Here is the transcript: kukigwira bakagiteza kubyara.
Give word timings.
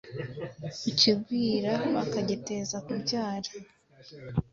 kukigwira 0.81 1.71
bakagiteza 1.95 2.75
kubyara. 2.85 3.49